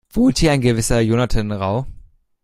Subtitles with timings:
[0.09, 1.85] Wohnt hier ein gewisser Jonathan Rau?